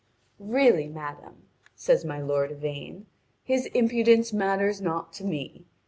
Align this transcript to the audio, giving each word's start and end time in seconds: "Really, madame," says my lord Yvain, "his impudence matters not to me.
"Really, 0.39 0.87
madame," 0.87 1.43
says 1.75 2.03
my 2.03 2.19
lord 2.19 2.51
Yvain, 2.53 3.05
"his 3.43 3.67
impudence 3.67 4.33
matters 4.33 4.81
not 4.81 5.13
to 5.13 5.23
me. 5.23 5.67